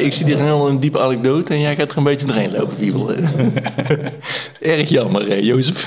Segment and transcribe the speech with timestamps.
[0.00, 2.78] Ik zie hier heel een diepe anekdote en jij gaat er een beetje doorheen lopen,
[2.78, 3.24] wiebelen.
[4.60, 5.86] Erg jammer, hè, Jozef.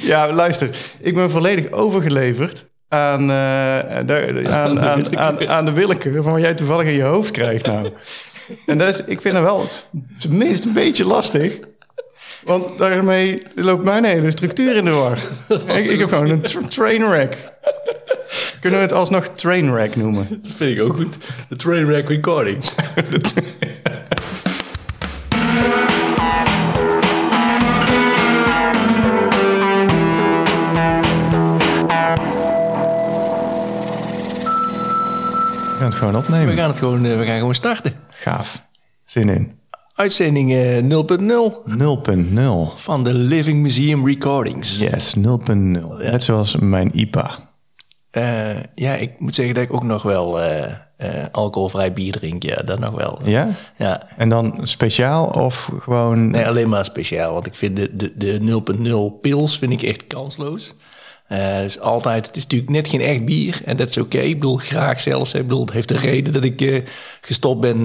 [0.00, 0.70] Ja, luister.
[1.00, 6.40] Ik ben volledig overgeleverd aan, eh, de, aan, aan, aan, aan de willekeur van wat
[6.40, 7.90] jij toevallig in je hoofd krijgt nou.
[8.66, 9.64] En dat is, ik vind dat wel
[10.18, 11.58] tenminste een beetje lastig.
[12.44, 15.18] Want daarmee loopt mijn hele structuur in de war.
[15.76, 17.52] Ik, ik heb gewoon een tra- trainwreck.
[18.60, 20.26] Kunnen we het alsnog trainwreck noemen?
[20.42, 21.16] Dat vind ik ook goed.
[21.48, 22.74] De Trainwreck Recordings.
[34.48, 36.54] We gaan het gewoon We opnemen.
[36.54, 37.92] gaan het gewoon, eh, we gaan gewoon starten.
[38.08, 38.62] Gaaf.
[39.04, 39.52] Zin in.
[39.94, 42.72] Uitzending eh, 0.0 0.0.
[42.74, 44.78] van de Living Museum Recordings.
[44.78, 45.22] Yes, 0.0.
[45.98, 47.38] Net zoals mijn IPA.
[48.10, 50.64] Eh, ja, ik moet zeggen dat ik ook nog wel eh,
[50.96, 52.42] eh, alcoholvrij bier drink.
[52.42, 53.18] Ja, dat nog wel.
[53.24, 53.48] Ja?
[53.76, 54.08] Ja.
[54.16, 56.30] En dan speciaal of gewoon...
[56.30, 57.32] Nee, alleen maar speciaal.
[57.32, 58.62] Want ik vind de, de, de
[59.16, 60.74] 0.0 pils vind ik echt kansloos.
[61.62, 63.60] Dus altijd, het is natuurlijk net geen echt bier.
[63.64, 64.18] En dat is oké.
[64.18, 65.34] Ik bedoel, graag zelfs.
[65.34, 66.82] Ik bedoel, het heeft een reden dat ik
[67.20, 67.84] gestopt ben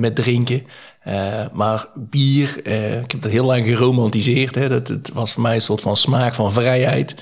[0.00, 0.62] met drinken.
[1.08, 4.54] Eh, maar bier, eh, ik heb dat heel lang geromantiseerd.
[4.54, 4.68] Hè.
[4.68, 7.14] Dat, het was voor mij een soort van smaak van vrijheid.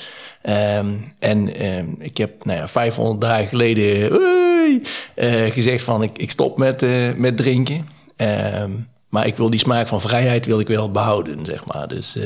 [0.42, 0.86] Ehm,
[1.18, 4.82] en ehm, ik heb nou ja, 500 dagen geleden oei,
[5.14, 6.84] eh, gezegd van ik, ik stop met,
[7.16, 7.88] met drinken.
[8.16, 8.70] Ehm,
[9.08, 11.88] maar ik wil die smaak van vrijheid wil ik wel behouden, zeg maar.
[11.88, 12.16] Dus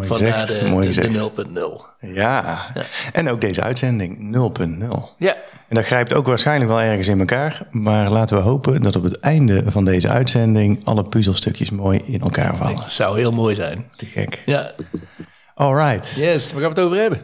[0.00, 1.30] vandaar de, de
[1.80, 1.86] 0.0.
[2.00, 2.72] Ja.
[3.12, 5.14] En ook deze uitzending 0.0.
[5.16, 5.36] Ja,
[5.68, 7.62] En dat grijpt ook waarschijnlijk wel ergens in elkaar.
[7.70, 10.80] Maar laten we hopen dat op het einde van deze uitzending...
[10.84, 12.76] alle puzzelstukjes mooi in elkaar vallen.
[12.76, 13.86] dat zou heel mooi zijn.
[13.96, 14.42] Te gek.
[14.46, 14.70] Ja,
[15.54, 16.14] All right.
[16.16, 17.20] yes, waar gaan we het over hebben?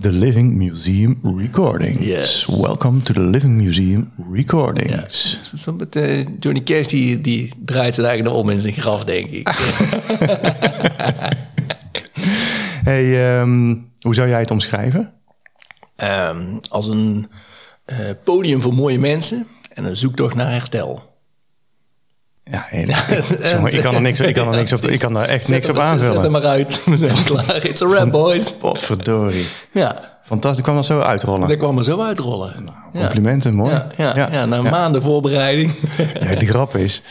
[0.00, 2.06] The Living Museum Recordings.
[2.06, 2.46] Yes.
[2.60, 5.40] Welcome to the Living Museum Recordings.
[5.56, 9.26] Zo met, eh, Johnny Cash die, die draait zijn eigen om in zijn graf, denk
[9.30, 9.48] ik.
[12.82, 15.12] Hey, ehm, hoe zou jij het omschrijven?
[15.96, 17.28] Ehm, als een
[17.84, 21.10] eh, podium voor mooie mensen en een zoektocht naar herstel.
[22.44, 22.66] Ja.
[23.42, 25.54] Sorry, ik kan er niks, ik kan er niks op, ik kan daar echt Zet
[25.54, 26.30] niks op Zet hem aanvullen.
[26.30, 26.84] maar uit.
[26.84, 27.66] We zijn klaar.
[27.66, 28.52] It's a rap, boys.
[28.52, 29.46] Potverdorie.
[29.72, 31.48] Ja, Fantastisch, ik kwam dat zo uitrollen.
[31.48, 32.68] dat kwam er zo uitrollen.
[32.92, 33.00] Ja.
[33.00, 33.72] Complimenten, mooi.
[33.72, 34.44] Ja, ja, ja.
[34.44, 35.74] na maanden voorbereiding.
[36.20, 37.02] Ja, de grap is,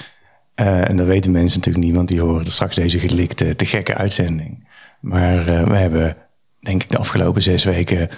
[0.56, 3.96] eh, en dat weten mensen natuurlijk niet, want die horen straks deze gelikte, te gekke
[3.96, 4.68] uitzending.
[5.00, 6.18] Maar eh, we hebben,
[6.60, 8.10] denk ik, de afgelopen zes weken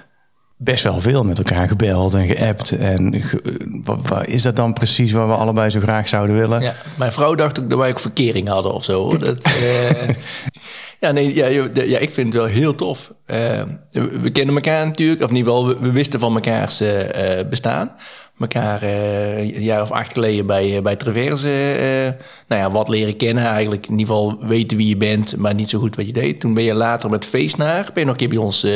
[0.64, 2.72] best wel veel met elkaar gebeld en geappt.
[2.72, 6.62] En ge- wat, wat is dat dan precies wat we allebei zo graag zouden willen?
[6.62, 9.18] Ja, mijn vrouw dacht ook dat wij ook verkering hadden of zo.
[9.18, 10.10] Dat, eh,
[11.00, 13.12] ja, nee, ja, ja, ik vind het wel heel tof.
[13.26, 13.62] Eh,
[14.22, 17.92] we kennen elkaar natuurlijk, of ieder geval, we, we wisten van mekaars eh, bestaan.
[18.38, 22.16] Mekaar een jaar of acht geleden bij, bij Traverse,
[22.48, 23.86] nou ja, wat leren kennen eigenlijk.
[23.86, 26.40] In ieder geval weten wie je bent, maar niet zo goed wat je deed.
[26.40, 28.68] Toen ben je later met feestnaar, ben je nog een keer bij ons,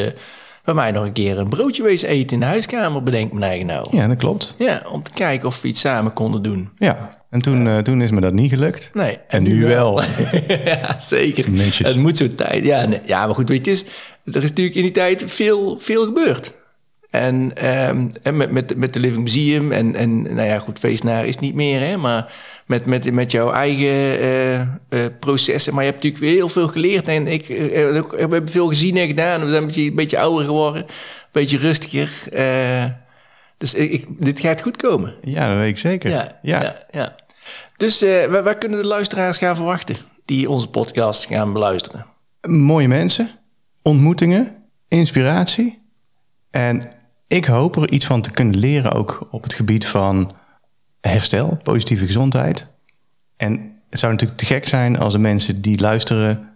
[0.68, 3.66] bij mij nog een keer een broodje wezen eten in de huiskamer, bedenk me eigen
[3.66, 3.88] nou.
[3.92, 4.56] Ja, dat klopt.
[4.58, 6.70] Ja, om te kijken of we iets samen konden doen.
[6.78, 8.90] Ja, en toen, eh, toen is me dat niet gelukt.
[8.94, 10.02] Nee, En nu wel.
[10.66, 11.52] ja, zeker.
[11.52, 11.88] Netjes.
[11.88, 12.64] Het moet zo tijd.
[12.64, 13.72] Ja, nee, ja, maar goed, weet je,
[14.24, 16.54] er is natuurlijk in die tijd veel, veel gebeurd.
[17.10, 21.26] En, ehm, en met, met, met de Living Museum en, en nou ja, goed, feestnaar
[21.26, 22.34] is niet meer, hè, maar
[22.66, 23.88] met, met, met jouw eigen
[24.20, 24.68] eh, eh,
[25.20, 25.74] processen.
[25.74, 27.58] Maar je hebt natuurlijk weer heel veel geleerd en ik, eh,
[28.02, 29.42] we hebben veel gezien en gedaan.
[29.42, 30.88] We zijn een beetje, een beetje ouder geworden, een
[31.32, 32.10] beetje rustiger.
[33.58, 35.16] dus ik, ik- dit gaat goed komen.
[35.22, 36.10] Ja, dat weet ik zeker.
[36.10, 36.76] Ja, ja.
[36.92, 37.16] ja,
[37.78, 39.96] Dus waar, waar kunnen de luisteraars gaan verwachten
[40.26, 42.06] die onze podcast gaan beluisteren?
[42.48, 43.30] Mooie mensen,
[43.82, 44.56] ontmoetingen,
[44.88, 45.86] inspiratie.
[46.52, 46.96] En
[47.28, 50.36] ik hoop er iets van te kunnen leren ook op het gebied van
[51.02, 52.68] herstel, positieve gezondheid.
[53.38, 56.50] En het zou natuurlijk te gek zijn als de mensen die luisteren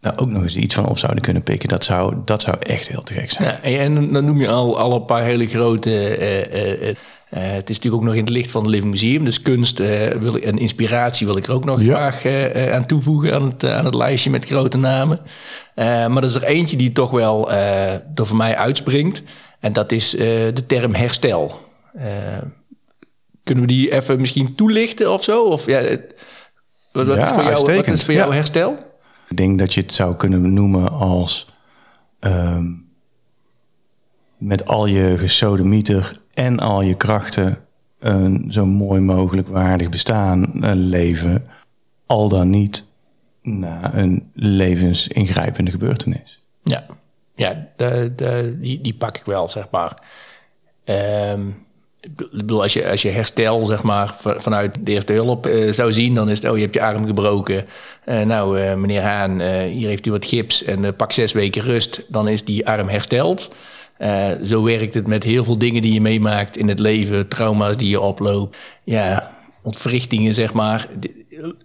[0.00, 1.68] daar ook nog eens iets van op zouden kunnen pikken.
[1.68, 3.58] Dat zou, dat zou echt heel te gek zijn.
[3.62, 6.16] Ja, en, dan noem je al, al een paar hele grote.
[6.16, 6.96] eh, eh,
[7.30, 9.24] eh, het is natuurlijk ook nog in het licht van het Living Museum.
[9.24, 11.94] Dus kunst eh, wil en inspiratie wil ik er ook nog Ja.
[12.10, 15.20] graag eh, aan toevoegen aan het, aan het lijstje met grote namen.
[15.74, 19.22] Maar er is er eentje die toch wel er voor mij uitspringt.
[19.60, 21.60] En dat is de term herstel.
[23.44, 25.42] Kunnen we die even misschien toelichten of zo?
[25.44, 25.82] Of, ja,
[26.92, 27.98] wat, wat Ja, is voor jou, wat uitstekend.
[27.98, 28.34] is voor jou Ja.
[28.34, 28.74] herstel?
[29.28, 31.48] Ik denk dat je het zou kunnen noemen als
[32.20, 32.64] ehm,
[34.38, 37.58] met al je gesodemieter en al je krachten
[37.98, 41.46] een zo mooi mogelijk waardig bestaan eh, leven,
[42.06, 42.84] al dan niet
[43.42, 46.40] na een levensingrijpende gebeurtenis.
[46.62, 46.86] Ja,
[47.34, 50.02] ja de, de, die, die pak ik wel, zeg maar.
[50.84, 51.48] Ehm,
[52.00, 55.92] ik bedoel, als je, als je herstel, zeg maar, vanuit de eerste hulp uh, zou
[55.92, 57.66] zien, dan is het, oh, je hebt je arm gebroken.
[58.04, 62.44] Nou, meneer Haan, hier heeft u wat gips en pak zes weken rust, dan is
[62.44, 63.50] die arm hersteld.
[64.44, 67.88] Zo werkt het met heel veel dingen die je meemaakt in het leven, trauma's die
[67.88, 68.56] je oploopt.
[68.84, 70.88] Ja, ontwrichtingen, zeg maar,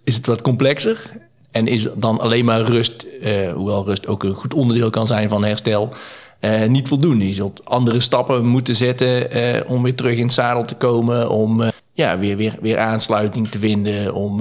[0.04, 1.12] is het wat complexer.
[1.52, 3.06] En is dan alleen maar rust,
[3.54, 5.94] hoewel rust ook een goed onderdeel kan zijn van herstel,
[6.42, 7.28] uh, niet voldoende.
[7.28, 9.28] Je zult andere stappen moeten zetten
[9.68, 11.30] om weer terug in het zadel te komen.
[11.30, 11.64] Om
[11.94, 14.14] ja, weer, weer, weer aansluiting te vinden.
[14.14, 14.38] Om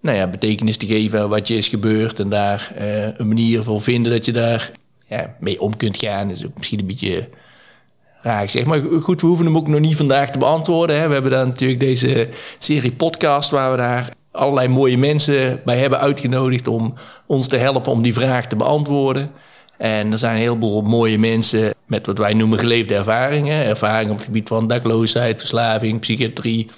[0.00, 2.20] nou ja, betekenis te geven aan wat je is gebeurd.
[2.20, 2.72] En daar
[3.16, 4.70] een manier voor vinden dat je daar
[5.08, 6.28] ja, mee om kunt gaan.
[6.28, 7.28] Dat is ook misschien een beetje
[8.22, 8.64] raar zeg.
[8.64, 11.00] Maar goed, we hoeven hem ook nog niet vandaag te beantwoorden.
[11.00, 11.06] Hè.
[11.06, 12.28] We hebben dan natuurlijk deze
[12.58, 16.94] serie podcast waar we daar allerlei mooie mensen bij hebben uitgenodigd om
[17.26, 19.30] ons te helpen om die vraag te beantwoorden.
[19.76, 23.64] En er zijn een heleboel mooie mensen met wat wij noemen geleefde ervaringen.
[23.64, 26.70] Ervaringen op het gebied van dakloosheid, verslaving, psychiatrie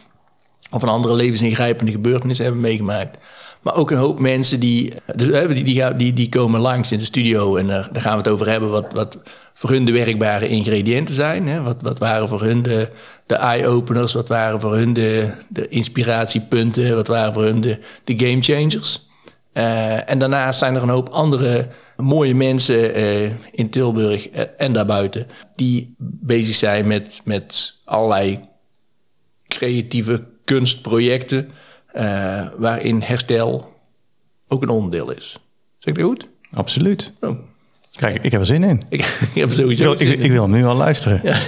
[0.70, 3.18] of een andere levensingrijpende gebeurtenis hebben meegemaakt.
[3.66, 7.04] Maar ook een hoop mensen die, dus, die, die, die, die komen langs in de
[7.04, 9.22] studio en daar, daar gaan we het over hebben wat, wat
[9.54, 11.46] voor hun de werkbare ingrediënten zijn.
[11.46, 11.62] Hè?
[11.62, 12.88] Wat, wat waren voor hun de,
[13.26, 18.18] de eye-openers, wat waren voor hun de, de inspiratiepunten, wat waren voor hun de, de
[18.18, 19.08] game changers.
[19.52, 25.26] Uh, en daarnaast zijn er een hoop andere mooie mensen uh, in Tilburg en daarbuiten
[25.54, 28.40] die bezig zijn met, met allerlei
[29.48, 31.50] creatieve kunstprojecten
[31.96, 33.74] uh, waarin herstel
[34.48, 35.38] ook een onderdeel is.
[35.78, 36.28] Zeg ik dat goed?
[36.52, 37.12] Absoluut.
[37.20, 37.38] Oh.
[37.92, 38.82] Kijk, ik heb er zin in.
[38.88, 39.00] ik,
[39.34, 40.24] ik heb sowieso ik wil, ik, in.
[40.24, 41.20] ik wil hem nu al luisteren.
[41.22, 41.38] Ja.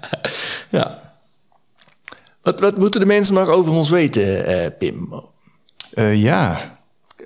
[0.78, 1.12] ja.
[2.42, 5.22] Wat, wat moeten de mensen nog over ons weten, uh, Pim?
[6.14, 6.60] ja,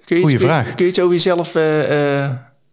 [0.04, 0.74] Kun je Goeie iets, vraag.
[0.74, 1.48] Kun je iets over jezelf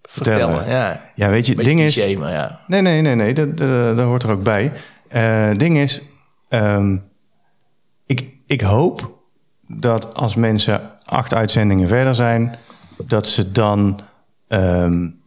[0.01, 0.69] vertellen?
[0.69, 1.12] Ja.
[1.15, 2.15] ja, weet je, het ding is...
[2.15, 2.59] Maar ja.
[2.68, 4.71] Nee, nee, nee, nee, dat, dat, dat hoort er ook bij.
[5.07, 6.01] Het uh, ding is,
[6.50, 7.03] um,
[8.06, 9.23] ik, ik hoop
[9.68, 12.56] dat als mensen acht uitzendingen verder zijn,
[12.98, 14.00] dat ze dan
[14.48, 15.21] um,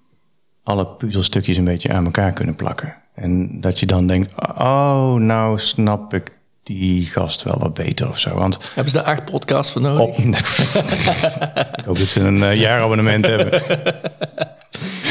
[0.63, 2.95] alle puzzelstukjes een beetje aan elkaar kunnen plakken.
[3.15, 8.19] En dat je dan denkt, oh, nou snap ik die gast wel wat beter of
[8.19, 8.35] zo.
[8.35, 10.03] Want hebben ze daar acht podcasts voor nodig?
[10.03, 10.17] Op,
[11.79, 13.63] ik hoop dat ze een uh, jaarabonnement hebben.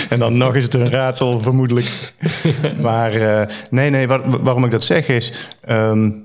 [0.09, 2.13] en dan nog is het een raadsel, vermoedelijk.
[2.81, 5.47] maar uh, nee, nee, waar, waarom ik dat zeg is...
[5.69, 6.24] Um,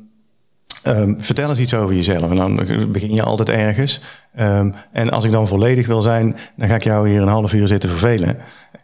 [0.86, 2.30] um, vertel eens iets over jezelf.
[2.30, 2.56] En dan
[2.92, 4.00] begin je altijd ergens.
[4.40, 6.36] Um, en als ik dan volledig wil zijn...
[6.56, 8.38] dan ga ik jou hier een half uur zitten vervelen.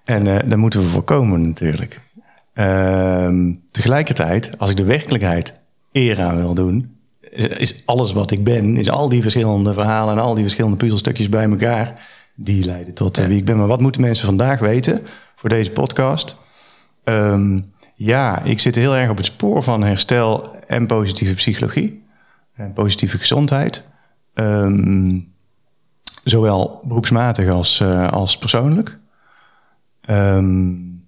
[0.05, 2.01] En uh, dat moeten we voorkomen natuurlijk.
[3.71, 5.61] tegelijkertijd, als ik de werkelijkheid
[5.93, 6.97] eer aan wil doen,
[7.37, 11.29] is alles wat ik ben, is al die verschillende verhalen en al die verschillende puzzelstukjes
[11.29, 13.27] bij elkaar, die leiden tot ja.
[13.27, 13.57] wie ik ben.
[13.57, 15.01] Maar wat moeten mensen vandaag weten
[15.35, 16.37] voor deze podcast?
[17.05, 22.05] Um, ja, ik zit heel erg op het spoor van herstel en positieve psychologie
[22.55, 23.89] en positieve gezondheid.
[24.35, 25.35] Um,
[26.25, 28.99] zowel beroepsmatig als, uh, als persoonlijk.
[30.11, 31.05] Um,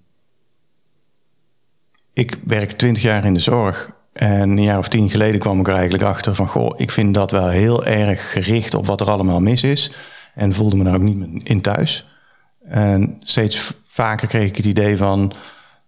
[2.13, 5.67] ik werk twintig jaar in de zorg en een jaar of tien geleden kwam ik
[5.67, 6.47] er eigenlijk achter van...
[6.47, 9.91] goh, ik vind dat wel heel erg gericht op wat er allemaal mis is.
[10.35, 12.09] En voelde me daar ook niet meer in thuis.
[12.63, 15.33] En steeds vaker kreeg ik het idee van...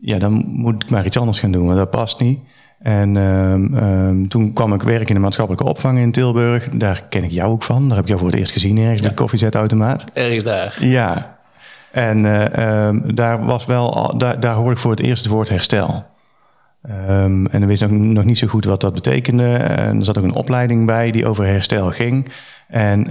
[0.01, 2.39] ja, dan moet ik maar iets anders gaan doen, want dat past niet.
[2.79, 6.69] En um, um, toen kwam ik werken in de maatschappelijke opvang in Tilburg.
[6.69, 7.87] Daar ken ik jou ook van.
[7.87, 9.01] Daar heb ik jou voor het eerst gezien ergens ja.
[9.01, 10.05] bij de koffiezetautomaat.
[10.13, 10.77] Ergens daar.
[10.79, 11.39] Ja.
[11.91, 15.49] En uh, um, daar was wel, daar, daar hoorde ik voor het eerst het woord
[15.49, 16.05] herstel.
[16.81, 19.53] En dan wist ik nog niet zo goed wat dat betekende.
[19.53, 22.31] En er zat ook een opleiding bij die over herstel ging.
[22.67, 23.07] En,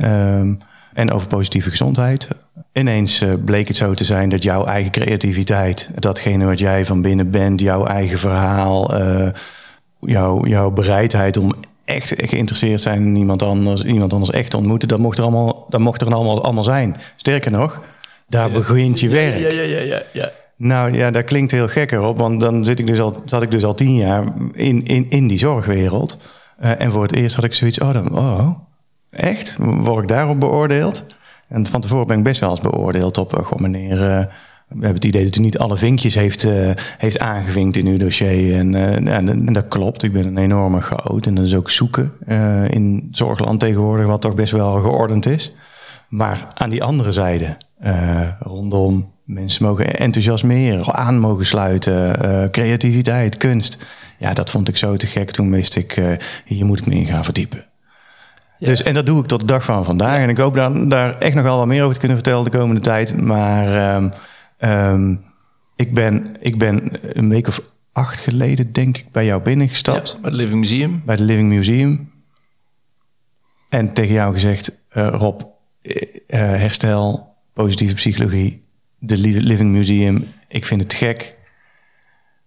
[0.92, 2.28] en over positieve gezondheid.
[2.72, 7.02] Ineens uh, bleek het zo te zijn dat jouw eigen creativiteit, datgene wat jij van
[7.02, 9.28] binnen bent, jouw eigen verhaal, uh,
[10.00, 11.52] jouw, jouw bereidheid om
[11.84, 15.66] echt geïnteresseerd zijn in iemand anders, iemand anders echt te ontmoeten, dat mocht er allemaal,
[15.68, 16.96] dat mocht er allemaal, allemaal zijn.
[17.16, 17.80] Sterker nog,
[18.26, 18.54] daar ja.
[18.54, 19.38] begint je werk.
[19.38, 20.02] Ja, ja, ja, ja.
[20.12, 20.30] ja.
[20.56, 23.50] Nou ja, dat klinkt heel gek erop, want dan zit ik dus al, zat ik
[23.50, 26.18] dus al tien jaar in, in, in die zorgwereld.
[26.62, 28.50] Uh, en voor het eerst had ik zoiets, oh, dan, oh,
[29.10, 29.56] echt?
[29.58, 31.04] Word ik daarop beoordeeld?
[31.50, 34.25] En van tevoren ben ik best wel eens beoordeeld op, uh, goh meneer, uh,
[34.69, 37.99] we hebben het idee dat u niet alle vinkjes heeft, uh, heeft aangevinkt in uw
[37.99, 38.54] dossier.
[38.59, 38.75] En,
[39.07, 41.26] en, dat klopt, ik ben een enorme chaot.
[41.26, 42.12] En dat is ook zoeken
[42.71, 45.52] in zorgland tegenwoordig, wat toch best wel geordend is.
[46.09, 47.57] Maar aan die andere zijde,
[48.40, 53.78] rondom mensen mogen enthousiasmeren, aan mogen sluiten, creativiteit, kunst.
[54.19, 55.30] Ja, dat vond ik zo te gek.
[55.30, 57.69] Toen wist ik, hier moet ik me in gaan verdiepen.
[58.61, 58.67] Ja.
[58.69, 60.17] Dus, en dat doe ik tot de dag van vandaag.
[60.17, 60.23] Ja.
[60.23, 62.59] En ik hoop daar, daar echt nog wel wat meer over te kunnen vertellen de
[62.59, 63.17] komende tijd.
[63.21, 64.12] Maar um,
[64.59, 65.25] um,
[65.76, 67.62] ik, ben, ik ben een week of
[67.93, 70.11] acht geleden, denk ik, bij jou binnengestapt.
[70.11, 71.02] Ja, bij het Living Museum.
[71.05, 72.11] Bij het Living Museum.
[73.69, 75.40] En tegen jou gezegd, eh, Rob,
[75.83, 75.95] eh,
[76.26, 78.62] eh, herstel, positieve psychologie,
[78.99, 80.26] de Li- Living Museum.
[80.49, 81.37] Ik vind het gek.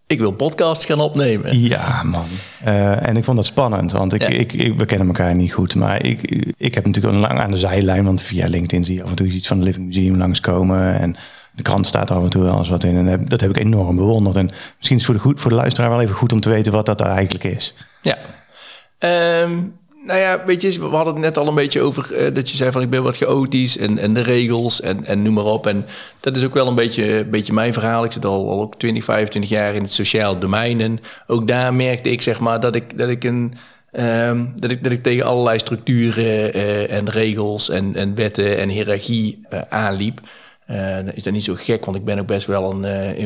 [0.08, 1.60] Ik wil podcasts gaan opnemen.
[1.60, 2.26] Ja, man.
[2.64, 4.28] Eh, en ik vond dat spannend, want ik, Ja.
[4.28, 5.76] ik, ik, we kennen elkaar niet goed.
[5.76, 6.22] Maar ik,
[6.58, 9.16] ik heb natuurlijk al lang aan de zijlijn, want via LinkedIn zie je af en
[9.16, 11.00] toe iets van het Living Museum langskomen.
[11.00, 11.16] En
[11.56, 12.98] de krant staat er af en toe wel eens wat in.
[12.98, 14.36] En heb- dat heb ik enorm bewonderd.
[14.36, 14.46] En
[14.78, 16.72] misschien is het voor de, goed, voor de luisteraar wel even goed om te weten
[16.72, 17.74] wat dat eigenlijk is.
[18.02, 18.18] Ja.
[18.98, 19.52] Ehm,
[20.04, 22.58] nou ja, weet je, we hadden het net al een beetje over eh, dat je
[22.58, 25.68] zei van ik ben wat chaotisch en, en de regels en, en noem maar op.
[25.68, 25.86] En
[26.20, 28.04] dat is ook wel een beetje, beetje mijn verhaal.
[28.04, 30.82] Ik zit al, al ook 20, 25 jaar in het sociaal domein.
[30.82, 33.54] En ook daar merkte ik zeg maar dat ik, dat ik een.
[33.92, 38.70] ehm, dat, ik, dat ik tegen allerlei structuren eh, en regels en, en wetten en
[38.70, 40.20] hiërarchie eh, aanliep.
[40.68, 42.84] Dan is dat niet zo gek, want ik ben ook best wel een,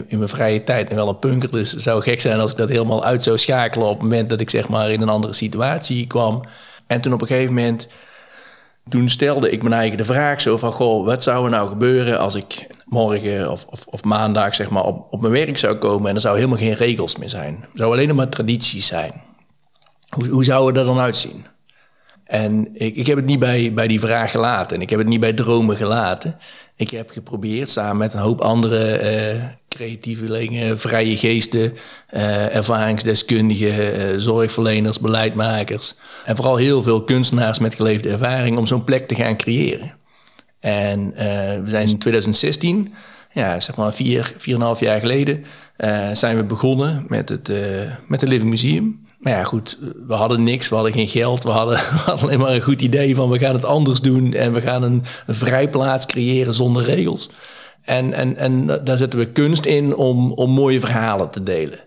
[0.07, 1.51] in, mijn vrije tijd wel een punker.
[1.51, 4.29] Dus het zou gek zijn als ik dat helemaal uit zou schakelen op het moment
[4.29, 6.43] dat ik zeg maar in een andere situatie kwam.
[6.88, 7.88] En toen op een gegeven moment,
[8.89, 12.20] toen stelde ik mijn eigen de vraag zo van, goh, wat zou er nou gebeuren
[12.20, 16.10] als ik morgen of, of, of maandag zeg maar op, op mijn werk zou komen
[16.10, 17.56] en er zou helemaal geen regels meer zijn.
[17.62, 19.22] Er zou alleen nog maar tradities zijn.
[20.10, 21.46] Hoe, hoe zou het er dan uitzien?
[22.24, 24.75] En ik, ik heb het niet bij, bij die vraag gelaten.
[24.75, 26.38] En ik heb het niet bij dromen gelaten.
[26.75, 29.44] Ik heb geprobeerd samen met een hoop andere eh
[29.77, 31.74] creatievelingen, vrije geesten,
[32.07, 35.96] eh, ervaringsdeskundigen, eh, zorgverleners, beleidmakers.
[36.25, 39.96] En vooral heel veel kunstenaars met geleefde ervaring om zo'n plek te gaan creëren.
[40.60, 41.27] En eh,
[41.63, 42.93] we zijn in 2016,
[43.34, 45.43] ja, zeg maar vier, vier en een half jaar geleden,
[46.13, 47.51] zijn we begonnen met het,
[48.07, 49.05] met het Living Museum.
[49.17, 52.39] Maar ja, goed, we hadden niks, we hadden geen geld, we hadden, we hadden alleen
[52.39, 55.36] maar een goed idee van we gaan het anders doen en we gaan een, een
[55.36, 57.29] vrijplaats creëren zonder regels.
[57.88, 61.79] En, en, en daar zetten we kunst in om, om mooie verhalen te delen.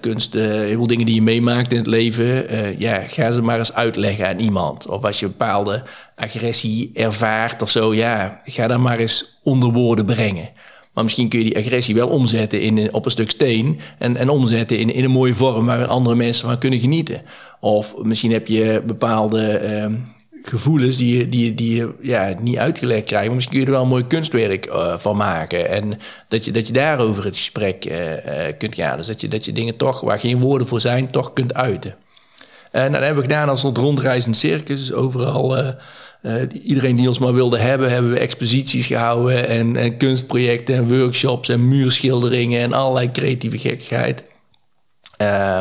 [0.00, 3.42] Kunst, eh, heel veel dingen die je meemaakt in het leven, eh, ja, ga ze
[3.42, 4.86] maar eens uitleggen aan iemand.
[4.86, 5.82] Of als je een bepaalde
[6.16, 10.50] agressie ervaart of zo, ja, ga dat maar eens onder woorden brengen.
[10.94, 14.28] Maar misschien kun je die agressie wel omzetten in, op een stuk steen en, en
[14.28, 17.22] omzetten in, in een mooie vorm waar andere mensen van kunnen genieten.
[17.60, 19.94] Of misschien heb je bepaalde ehm,
[20.42, 23.26] gevoelens die je, die, die je ja, niet uitgelegd krijgt.
[23.26, 25.68] Maar misschien kun je er wel een mooi kunstwerk eh, van maken.
[25.68, 28.96] En dat je, dat je daarover het gesprek eh, eh, kunt gaan.
[28.96, 31.94] Dus dat je, dat je dingen toch, waar geen woorden voor zijn, toch kunt uiten.
[32.70, 34.78] En nou, dat hebben we gedaan als een rondreizend circus.
[34.78, 35.74] Dus overal,
[36.62, 39.48] iedereen die ons maar wilde hebben, hebben we exposities gehouden.
[39.48, 44.24] En, en kunstprojecten en workshops en muurschilderingen en allerlei creatieve gekkigheid.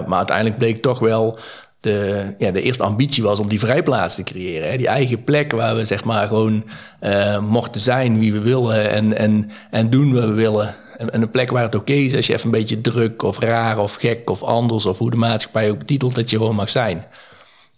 [0.07, 1.39] Maar uiteindelijk bleek toch wel
[1.79, 4.69] de, ja, de eerste ambitie was om die vrijplaats te creëren.
[4.69, 4.77] Hè?
[4.77, 6.63] Die eigen plek waar we zeg maar gewoon
[7.00, 10.75] eh, mochten zijn wie we willen en, en, en doen wat we willen.
[10.98, 13.39] En, en een plek waar het oké is als je even een beetje druk of
[13.39, 14.86] raar of gek of anders...
[14.86, 17.05] of hoe de maatschappij ook betitelt, dat je gewoon mag zijn.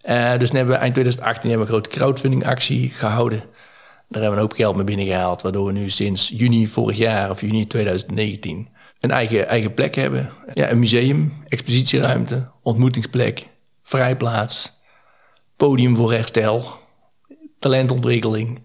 [0.02, 3.40] Eh, dus hebben we eind 2018 hebben we een grote crowdfunding actie gehouden.
[3.40, 5.42] Daar hebben we een hoop geld mee binnengehaald...
[5.42, 8.68] waardoor we nu sinds juni vorig jaar of juni 2019
[9.02, 10.30] een eigen, eigen plek hebben.
[10.54, 13.46] Ja, een museum, expositieruimte, ontmoetingsplek,
[13.92, 14.72] vrijplaats,
[15.56, 16.66] podium voor herstel,
[17.60, 18.64] talentontwikkeling.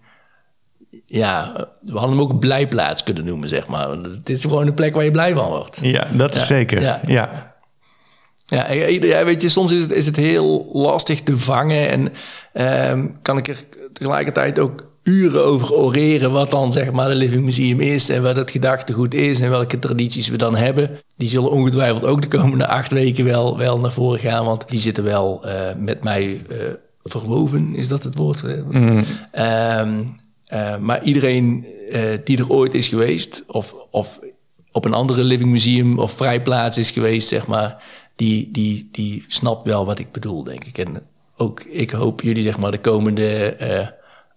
[1.05, 3.89] Ja, we hadden hem ook een blijplaats kunnen noemen, zeg maar.
[3.89, 5.79] Het is gewoon een plek waar je blij van wordt.
[5.81, 6.81] Ja, dat is Ja, zeker.
[6.81, 7.01] ja.
[7.05, 7.55] Ja.
[8.45, 12.13] Ja, weet je, soms is het, is het heel lastig te vangen en
[12.53, 17.43] ehm, kan ik er tegelijkertijd ook uren over oreren wat dan zeg maar de Living
[17.43, 20.89] Museum is en wat het gedachtegoed is en welke tradities we dan hebben.
[21.17, 24.79] Die zullen ongetwijfeld ook de komende acht weken wel, wel naar voren gaan, want die
[24.79, 26.57] zitten wel eh, met mij eh,
[27.03, 28.43] verwoven, is dat het woord?
[28.43, 29.01] eh?
[29.31, 30.03] Ehm,
[30.45, 31.65] eh, maar iedereen
[32.23, 34.19] die er ooit is geweest, of, of
[34.71, 37.83] op een andere living museum of vrijplaats is geweest, zeg maar,
[38.15, 40.77] die, die, die snapt wel wat ik bedoel, denk ik.
[40.77, 41.01] En
[41.37, 43.55] ook ik hoop jullie, zeg maar, de komende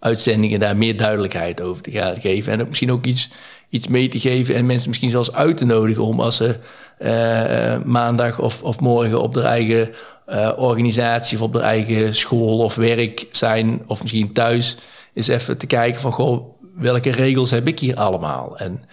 [0.01, 2.53] uitzendingen daar meer duidelijkheid over te gaan geven.
[2.53, 3.31] En misschien ook iets,
[3.69, 6.57] iets mee te geven en mensen misschien zelfs uit te nodigen om als ze
[6.99, 9.91] eh, maandag of, of morgen op de eigen
[10.27, 14.77] eh, organisatie of op de eigen school of werk zijn, of misschien thuis,
[15.15, 16.45] eens even te kijken van, goh,
[16.77, 18.59] welke regels heb ik hier allemaal?
[18.59, 18.85] En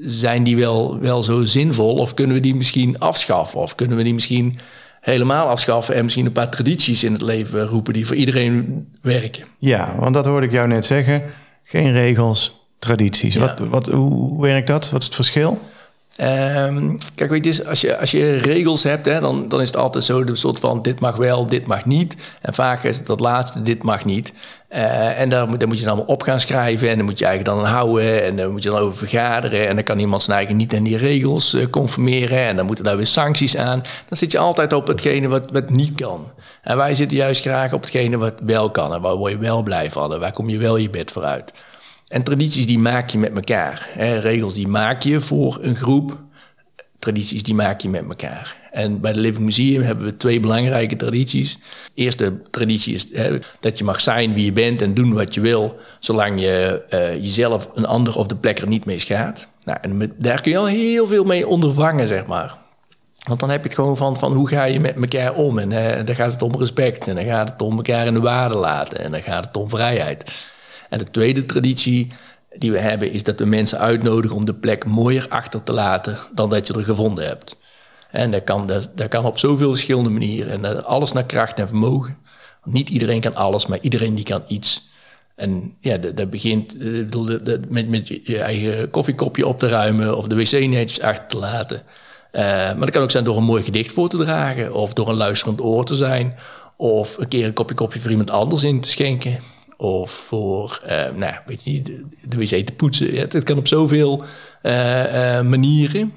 [0.00, 3.60] zijn die wel, wel zo zinvol of kunnen we die misschien afschaffen?
[3.60, 4.58] Of kunnen we die misschien
[5.00, 9.44] helemaal afschaffen en misschien een paar tradities in het leven roepen die voor iedereen werken?
[9.58, 11.22] ja, want dat hoorde ik jou net zeggen.
[11.62, 13.34] Geen regels, tradities.
[13.34, 13.40] Ja.
[13.40, 14.90] Wat, wat, hoe, hoe werkt dat?
[14.90, 15.60] Wat is het verschil?
[16.20, 19.76] Ehm, kijk, weet je, als je, als je regels hebt, hè, dan, dan is het
[19.76, 22.16] altijd zo de soort van dit mag wel, dit mag niet.
[22.40, 24.32] En vaak is het dat laatste, dit mag niet.
[24.72, 27.24] Uh, en daar moet, moet je dan allemaal op gaan schrijven en dan moet je
[27.24, 29.68] eigenlijk dan houden en dan moet je dan over vergaderen.
[29.68, 32.84] En dan kan iemand zijn eigen niet aan die regels uh, conformeren en dan moeten
[32.84, 33.82] daar weer sancties aan.
[34.08, 36.30] Dan zit je altijd op hetgene wat, niet kan.
[36.62, 39.62] En wij zitten juist graag op hetgene wat wel kan en waar word je wel
[39.62, 41.52] blij van waar kom je wel je bed vooruit.
[42.10, 43.88] En tradities die maak je met elkaar.
[43.92, 44.18] Hè.
[44.18, 46.18] Regels die maak je voor een groep.
[46.98, 48.56] Tradities die maak je met elkaar.
[48.70, 51.54] En bij de Living Museum hebben we twee belangrijke tradities.
[51.54, 51.60] De
[52.02, 55.40] eerste traditie is hè, dat je mag zijn wie je bent en doen wat je
[55.40, 59.48] wil, zolang je uh, jezelf, een ander of de plek er niet mee schaadt.
[59.64, 62.56] Nou, en daar kun je al heel veel mee ondervangen, zeg maar.
[63.26, 65.58] Want dan heb je het gewoon van, van hoe ga je met elkaar om.
[65.58, 68.20] En uh, dan gaat het om respect en dan gaat het om elkaar in de
[68.20, 70.24] waarde laten en dan gaat het om vrijheid.
[70.90, 72.12] En de tweede traditie
[72.58, 76.18] die we hebben is dat we mensen uitnodigen om de plek mooier achter te laten
[76.34, 77.56] dan dat je er gevonden hebt.
[78.10, 80.52] En dat kan, dat, kan op zoveel verschillende manieren.
[80.52, 82.16] En dat, alles naar kracht en vermogen.
[82.64, 84.88] Niet iedereen kan alles, maar iedereen die kan iets.
[85.34, 90.36] En ja, dat, begint eh, met, met je eigen koffiekopje op te ruimen of de
[90.36, 91.82] wc netjes achter te laten.
[92.32, 95.08] Uh, maar dat kan ook zijn door een mooi gedicht voor te dragen, of door
[95.08, 96.34] een luisterend oor te zijn,
[96.76, 99.38] of een keer een kopje koffie voor iemand anders in te schenken.
[99.80, 103.14] Of voor, uh, nou, weet je, de, de wc te poetsen.
[103.14, 104.24] Ja, het kan op zoveel
[104.62, 106.12] uh, uh, manieren.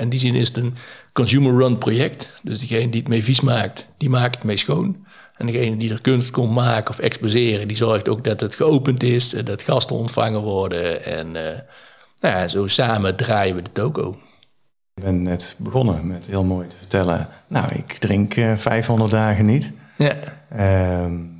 [0.00, 0.74] in die zin is het een
[1.12, 2.30] consumer-run project.
[2.42, 5.06] Dus degene die het mee vies maakt, die maakt het mee schoon.
[5.36, 9.02] En degene die er kunst komt maken of exposeren, die zorgt ook dat het geopend
[9.02, 11.04] is, dat gasten ontvangen worden.
[11.04, 11.32] En
[12.20, 14.16] nou ja, zo samen draaien we de toko.
[14.94, 17.28] Ik ben net begonnen met heel mooi te vertellen.
[17.46, 19.70] Nou, ik drink 500 dagen niet.
[19.96, 20.14] Ja.
[20.48, 21.33] Ehm,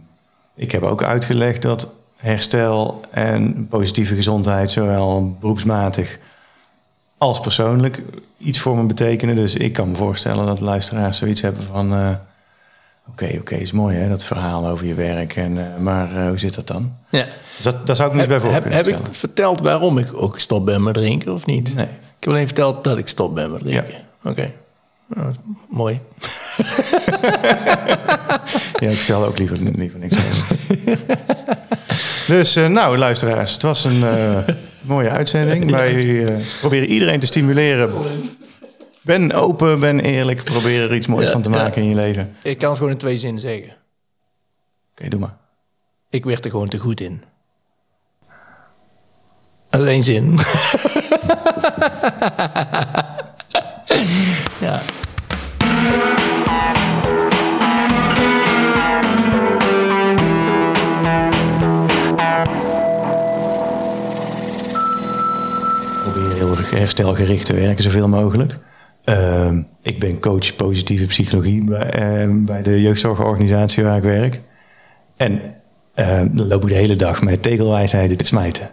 [0.55, 6.19] ik heb ook uitgelegd dat herstel en positieve gezondheid, zowel beroepsmatig
[7.19, 8.03] als persoonlijk,
[8.39, 9.37] iets voor me betekenen.
[9.37, 11.93] Dus ik kan me voorstellen dat luisteraars zoiets hebben van.
[11.93, 12.11] Uh,
[13.09, 15.37] Oké, oké, okay, is mooi hè, dat verhaal over je werk.
[15.37, 16.93] En, uh, maar uh, hoe zit dat dan?
[17.09, 17.25] Ja.
[17.57, 20.39] Dus dat, dat zou ik niet bij voor heb, heb ik verteld waarom ik ook
[20.39, 21.75] stop ben met drinken of niet?
[21.75, 21.85] Nee.
[21.85, 23.91] Ik heb alleen verteld dat ik stop ben met drinken.
[23.91, 23.99] Ja.
[24.19, 24.29] Oké.
[24.29, 24.53] Okay.
[25.15, 25.33] Nou,
[25.69, 25.95] mooi.
[28.81, 30.17] ja, ik vertel ook liever, liever niks
[32.27, 34.39] dus uh, nou, luisteraars, het was een uh,
[34.81, 35.71] mooie uitzending.
[35.71, 37.93] Wij uh, proberen iedereen te stimuleren.
[39.01, 40.45] Ben open, ben eerlijk.
[40.45, 41.89] Probeer er iets moois ja, van te maken ja.
[41.89, 42.37] in je leven.
[42.43, 43.65] Ik kan het gewoon in twee zinnen zeggen.
[43.65, 43.75] Oké,
[44.95, 45.37] okay, doe maar.
[46.11, 47.23] Ik werd er gewoon te goed in.
[49.71, 50.39] Dat is één zin.
[54.61, 54.83] ja.
[66.75, 68.59] Probeer heel herstelgericht te werken, zoveel mogelijk.
[69.05, 74.41] Uh, ik ben coach positieve psychologie bij, uh, bij de jeugdzorgorganisatie waar ik werk.
[75.17, 75.33] En
[75.97, 78.71] uh, dan loop ik de hele dag met tegelwijsheden te smijten.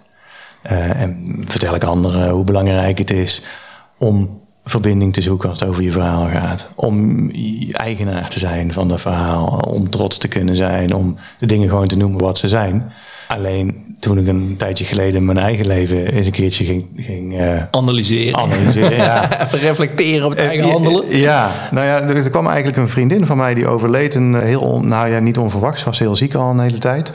[0.71, 3.43] Uh, en vertel ik anderen hoe belangrijk het is
[3.97, 6.69] om verbinding te zoeken als het over je verhaal gaat.
[6.75, 7.29] Om
[7.71, 9.47] eigenaar te zijn van dat verhaal.
[9.47, 10.93] Om trots te kunnen zijn.
[10.93, 12.91] Om de dingen gewoon te noemen wat ze zijn.
[13.35, 16.85] Alleen toen ik een tijdje geleden mijn eigen leven eens een keertje ging...
[16.97, 18.39] ging uh, analyseren.
[18.39, 19.29] Analyseren, ja.
[19.43, 21.17] Even reflecteren op het eigen uh, handelen.
[21.17, 24.15] Ja, nou ja, er, er, kwam eigenlijk een vriendin van mij die overleed.
[24.15, 25.83] Een heel, on, nou ja, niet onverwachts.
[25.83, 27.13] was heel ziek al een hele tijd.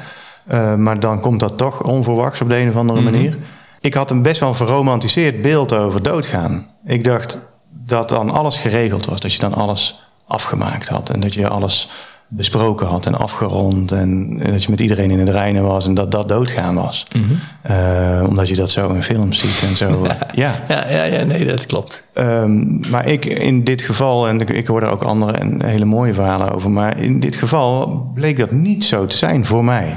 [0.52, 3.14] Uh, maar dan komt dat toch onverwachts op de een of andere mm -hmm.
[3.14, 3.36] manier.
[3.80, 6.66] Ik had een best wel een verromantiseerd beeld over doodgaan.
[6.84, 9.20] Ik dacht dat dan alles geregeld was.
[9.20, 11.10] Dat je dan alles afgemaakt had.
[11.10, 11.88] En dat je alles
[12.28, 13.92] besproken had en afgerond.
[13.92, 15.86] En dat je met iedereen in het reinen was.
[15.86, 17.06] En dat dat doodgaan was.
[17.12, 17.40] Mm -hmm.
[17.70, 20.06] uh, omdat je dat zo in films ziet en zo.
[20.34, 20.54] ja.
[20.68, 20.90] Ja.
[20.90, 22.02] ja, ja, nee, dat klopt.
[22.14, 25.84] Um, maar ik in dit geval, en ik, ik hoor er ook andere en hele
[25.84, 26.70] mooie verhalen over.
[26.70, 29.96] Maar in dit geval bleek dat niet zo te zijn voor mij.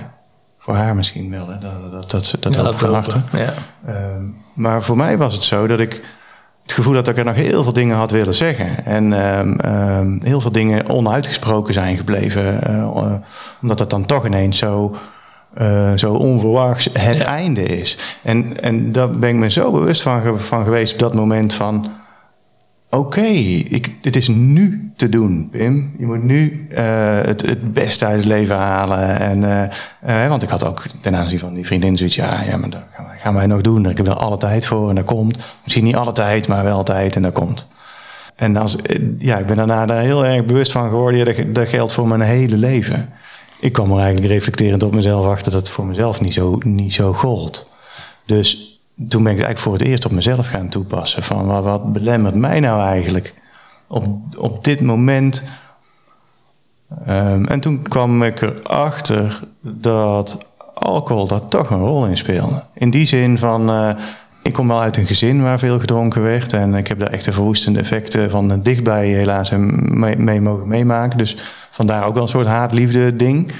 [0.57, 1.57] Voor haar misschien wel, hè?
[1.59, 3.17] dat, dat, dat, dat, ja, dat.
[3.31, 3.53] Ja.
[4.15, 6.01] Um, maar voor mij was het zo dat ik
[6.69, 8.85] het gevoel dat ik er nog heel veel dingen had willen zeggen.
[8.85, 12.59] En um, um, heel veel dingen onuitgesproken zijn gebleven.
[12.69, 13.13] Uh,
[13.61, 14.95] omdat dat dan toch ineens zo,
[15.61, 17.25] uh, zo onverwachts het ja.
[17.25, 17.97] einde is.
[18.21, 21.91] En, en daar ben ik me zo bewust van, van geweest op dat moment van...
[22.91, 23.67] Oké, okay,
[24.01, 25.95] dit is nu te doen, Pim.
[25.97, 26.77] Je moet nu uh,
[27.21, 29.19] het, het beste uit het leven halen.
[29.19, 32.15] En, uh, uh, want ik had ook ten aanzien van die vriendin zoiets...
[32.15, 32.81] ja, ja maar dat
[33.17, 33.89] gaan, wij nog doen.
[33.89, 35.37] Ik heb er alle tijd voor en dat komt.
[35.63, 37.67] Misschien niet alle tijd, maar wel tijd en dat komt.
[38.35, 38.75] En als,
[39.17, 41.53] ja, ik ben daarna daar heel erg bewust van geworden.
[41.53, 43.09] Dat geldt voor mijn hele leven.
[43.59, 45.51] Ik kwam er eigenlijk reflecterend op mezelf achter...
[45.51, 47.69] dat het voor mezelf niet zo, niet zo gold.
[48.25, 51.23] Dus toen ben ik het eigenlijk voor het eerst op mezelf gaan toepassen.
[51.23, 53.33] Van wat, wat belemmert mij nou eigenlijk
[53.87, 54.05] op,
[54.37, 55.43] op dit moment?
[57.05, 60.37] Ehm, en toen kwam ik erachter dat
[60.73, 62.63] alcohol daar toch een rol in speelde.
[62.73, 63.89] In die zin van, eh,
[64.43, 66.53] ik kom wel uit een gezin waar veel gedronken werd.
[66.53, 71.17] En ik heb daar echt de verwoestende effecten van dichtbij helaas mee, mee mogen meemaken.
[71.17, 71.37] Dus
[71.71, 73.51] vandaar ook wel een soort haat-liefde ding.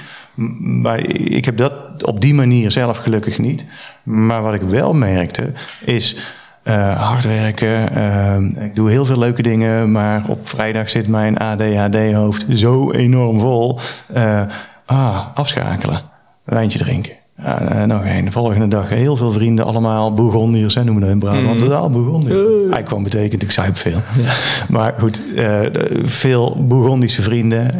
[0.60, 3.66] Maar ik heb dat op die manier zelf gelukkig niet.
[4.02, 5.52] Maar wat ik wel merkte
[5.84, 6.16] is
[6.64, 7.88] uh, hard werken.
[7.96, 13.40] Uh, ik doe heel veel leuke dingen, maar op vrijdag zit mijn ADHD-hoofd zo enorm
[13.40, 13.78] vol.
[14.16, 14.42] Uh,
[14.84, 16.00] ah, afschakelen,
[16.44, 17.19] wijntje drinken.
[17.86, 18.24] Nog een.
[18.24, 21.46] De volgende dag heel veel vrienden, allemaal Bourgondiërs, hè, noemen we in Brabant.
[21.46, 21.58] Mm.
[21.58, 22.36] Totaal Bourgondiërs.
[22.36, 22.72] Uh.
[22.72, 24.00] Eigenlijk betekent, ik zuip veel.
[24.68, 25.58] Maar goed, uh,
[26.02, 27.74] veel Bourgondische vrienden.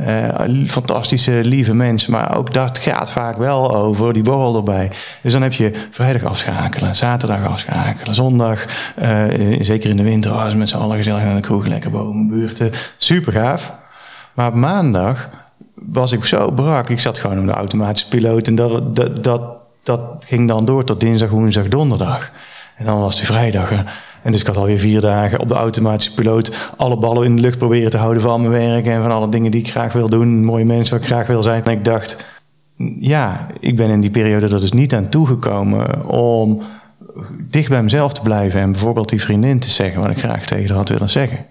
[0.69, 2.13] fantastische, lieve mensen.
[2.13, 4.91] Maar ook dat gaat vaak wel over die borrel erbij.
[5.23, 8.65] Dus dan heb je vrijdag afschakelen, zaterdag afschakelen, zondag.
[9.61, 12.71] zeker in de winter, als met z'n allen gezellig aan de kroeg, lekker boven buurten.
[12.99, 13.73] Super gaaf.
[14.35, 15.29] Maar op maandag
[15.87, 16.89] was ik zo brak.
[16.89, 18.47] Ik zat gewoon op de automatische piloot.
[18.47, 19.43] En dat, dat, dat,
[19.83, 22.31] dat ging dan door tot dinsdag, woensdag, donderdag.
[22.77, 23.73] En dan was het vrijdag.
[24.23, 27.43] En dus ik had alweer vier dagen op de automatische piloot alle ballen in de
[27.43, 30.09] lucht proberen te houden van mijn werk en van alle dingen die ik graag wil
[30.09, 31.65] doen, mooie mensen waar ik graag wil zijn.
[31.65, 32.27] En ik dacht,
[33.01, 36.63] ja, ik ben in die periode er dus niet aan toegekomen om
[37.51, 40.69] dicht bij mezelf te blijven en bijvoorbeeld die vriendin te zeggen wat ik graag tegen
[40.69, 41.47] haar had willen zeggen.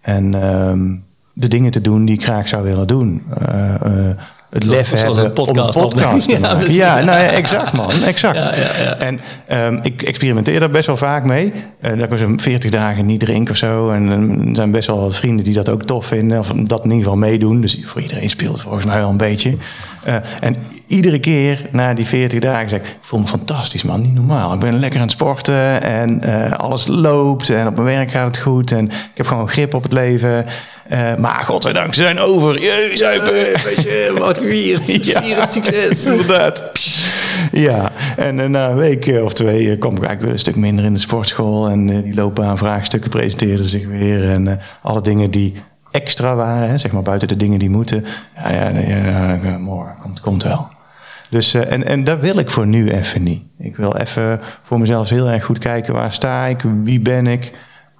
[0.00, 3.22] En um, de dingen te doen die ik graag zou willen doen.
[3.42, 4.08] Uh, uh,
[4.50, 6.72] het lef hebben podcast om een podcast te maken.
[6.82, 8.36] Ja, nou ja, exact man, exact.
[8.36, 8.50] Ja,
[8.98, 9.20] en
[9.52, 11.52] um, ik experimenteer daar best wel vaak mee.
[11.80, 13.90] Uh, dat ik zo'n 40 dagen niet drink of zo.
[13.90, 14.08] En
[14.48, 16.38] er zijn best wel wat vrienden die dat ook tof vinden.
[16.38, 17.60] Of dat in ieder geval meedoen.
[17.60, 19.56] Dus voor iedereen speelt volgens mij wel een beetje.
[20.06, 24.00] Uh, en iedere keer na die 40 dagen zeg ik, ik voel me fantastisch man,
[24.00, 24.54] niet normaal.
[24.54, 28.26] Ik ben lekker aan het sporten en uh, alles loopt en op mijn werk gaat
[28.26, 28.72] het goed.
[28.72, 30.46] En ik heb gewoon grip op het leven.
[30.92, 32.60] Uh, maar godzijdank, ze zijn over.
[32.60, 33.48] Jee, zuipen.
[33.48, 35.04] Uh, wat gevierd.
[35.26, 36.06] ja, succes.
[36.06, 36.72] Inderdaad.
[37.52, 40.92] Ja, en uh, na een week of twee kom ik eigenlijk een stuk minder in
[40.92, 41.68] de sportschool.
[41.68, 44.30] En die lopen aan vraagstukken presenteerden zich weer.
[44.30, 45.54] En alle dingen die
[45.94, 48.04] extra waren, hè, zeg maar buiten de dingen die moeten.
[48.36, 50.68] Ja, ja, ja morgen komt, komt wel.
[51.30, 53.42] Dus, uh, en, en dat wil ik voor nu even niet.
[53.58, 57.52] Ik wil even voor mezelf heel erg goed kijken waar sta ik, wie ben ik.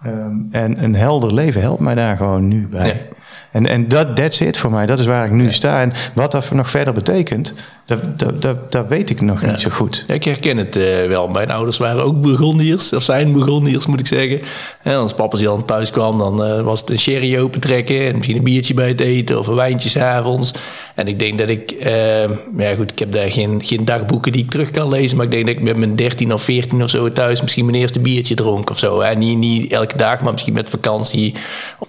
[0.07, 3.09] Um, en een helder leven helpt mij daar gewoon nu bij.
[3.55, 4.87] En, en dat, that's it voor mij.
[4.87, 5.51] Dat is waar ik nu ja.
[5.51, 5.81] sta.
[5.81, 7.55] En wat dat nog verder betekent,
[7.87, 9.51] dat, dat, dat, dat weet ik nog ja.
[9.51, 10.05] niet zo goed.
[10.07, 11.29] Ik herken het uh, wel.
[11.29, 12.93] Mijn ouders waren ook Burgondiërs.
[12.93, 14.41] Of zijn Burgondiërs, moet ik zeggen.
[14.83, 18.07] En als papa dan thuis kwam, dan uh, was het een sherry opentrekken.
[18.07, 20.55] En misschien een biertje bij het eten of een wijntje s'avonds.
[20.95, 21.75] En ik denk dat ik...
[21.87, 22.23] Uh,
[22.57, 25.17] ja goed, ik heb daar geen, geen dagboeken die ik terug kan lezen.
[25.17, 27.77] Maar ik denk dat ik met mijn 13 of 14 of zo thuis misschien mijn
[27.77, 29.01] eerste biertje dronk of zo.
[29.01, 29.15] Hè.
[29.15, 31.35] Niet, niet elke dag, maar misschien met vakantie.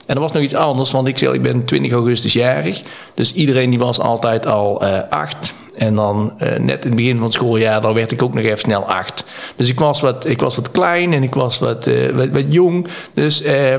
[0.06, 2.82] En er was nog iets anders, want ik, ik ben 20 augustus jarig.
[3.14, 5.54] Dus iedereen die was altijd al uh, acht.
[5.76, 8.44] En dan uh, net in het begin van het schooljaar, dan werd ik ook nog
[8.44, 9.24] even snel acht.
[9.56, 12.46] Dus ik was wat, ik was wat klein en ik was wat, uh, wat, wat,
[12.48, 12.88] jong.
[13.14, 13.74] Dus uh,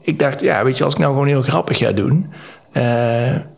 [0.00, 2.32] ik dacht, ja, weet je, als ik nou gewoon heel grappig ga doen,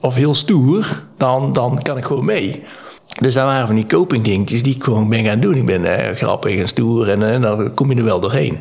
[0.01, 2.63] of heel stoer, dan, dan kan ik gewoon mee.
[3.21, 5.55] Dus daar waren van die coping dingetjes die ik gewoon ben gaan doen.
[5.55, 8.59] Ik ben uh, grappig en stoer en uh, dan kom je er wel doorheen.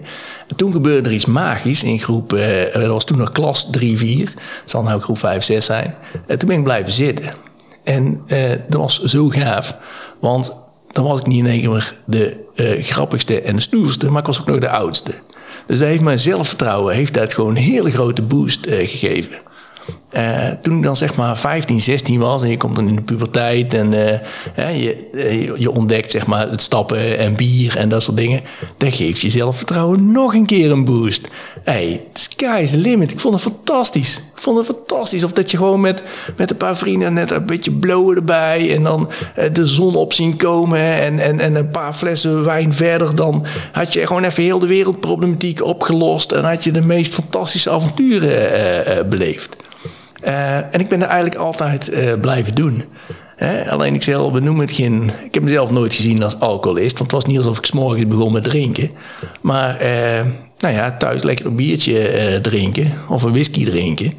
[0.47, 2.29] En toen gebeurde er iets magisch in groep,
[2.73, 4.25] dat was toen nog klas 3, 4.
[4.25, 4.35] Dat
[4.65, 5.95] zal nou groep 5, 6 zijn.
[6.27, 7.33] En toen ben ik blijven zitten.
[7.83, 8.21] En
[8.67, 9.75] dat was zo gaaf.
[10.19, 10.53] Want
[10.91, 12.47] dan was ik niet in één keer de
[12.81, 15.11] grappigste en de stoerste, maar ik was ook nog de oudste.
[15.65, 19.35] Dus dat heeft mijn zelfvertrouwen heeft dat gewoon een hele grote boost gegeven.
[20.15, 23.01] Uh, toen ik dan zeg maar 15, 16 was en je komt dan in de
[23.01, 28.03] puberteit en uh, je, uh, je ontdekt zeg maar het stappen en bier en dat
[28.03, 28.41] soort dingen,
[28.77, 31.27] dan geeft je zelfvertrouwen nog een keer een boost.
[31.63, 33.11] Hey, sky is the limit.
[33.11, 34.17] Ik vond het fantastisch.
[34.17, 35.23] Ik vond het fantastisch.
[35.23, 36.03] Of dat je gewoon met,
[36.37, 39.09] met een paar vrienden net een beetje blowen erbij en dan
[39.53, 43.93] de zon op zien komen en, en, en een paar flessen wijn verder, dan had
[43.93, 49.62] je gewoon even heel de wereldproblematiek opgelost en had je de meest fantastische avonturen beleefd.
[50.27, 52.83] Uh, en ik ben er eigenlijk altijd uh, blijven doen.
[53.69, 55.09] Alleen ik zelf, we noemen het geen...
[55.25, 56.97] Ik heb mezelf nooit gezien als alcoholist.
[56.97, 58.91] Want het was niet alsof ik s'morgens begon met drinken.
[59.41, 60.25] Maar uh,
[60.59, 62.93] nou ja, thuis lekker een biertje drinken.
[63.09, 64.13] Of een whisky drinken.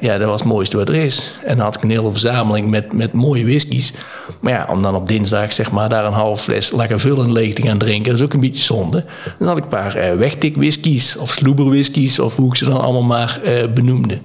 [0.00, 1.38] ja, dat was het mooiste wat er is.
[1.44, 3.92] En dan had ik een hele verzameling met, met mooie whiskies.
[4.40, 7.54] Maar ja, om dan op dinsdag zeg maar daar een half fles lekker vullen leeg
[7.54, 8.10] te gaan drinken.
[8.10, 9.04] Dat is ook een beetje zonde.
[9.38, 11.16] Dan had ik een paar wegtik whiskies.
[11.16, 12.18] Of sloeber whiskies.
[12.18, 13.40] Of hoe ik ze dan allemaal maar
[13.74, 14.18] benoemde.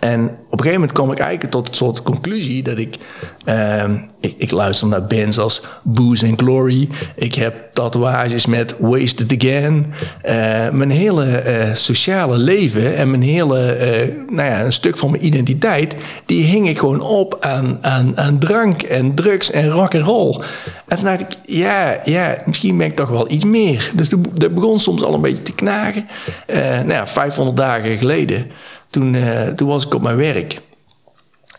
[0.00, 2.96] En op een gegeven moment kwam ik eigenlijk tot een soort conclusie dat ik,
[3.44, 6.88] ehm, ik, ik, luister naar bands als Booze and Glory.
[7.14, 9.86] Ik heb tatoeages met Wasted Again.
[10.24, 15.10] Uh, mijn hele uh, sociale leven en mijn hele, uh, nou ja, een stuk van
[15.10, 19.94] mijn identiteit, die hing ik gewoon op aan, aan, aan drank en drugs en rock
[19.94, 20.40] and roll.
[20.88, 23.90] En toen dacht ik, ja, ja, misschien ben ik toch wel iets meer.
[23.94, 26.08] Dus dat begon soms al een beetje te knagen.
[26.46, 28.50] nou ja, 500 dagen geleden
[28.90, 30.60] toen, uh, toen was ik op mijn werk.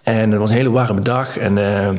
[0.04, 1.38] En het was een hele warme dag.
[1.38, 1.90] En uh,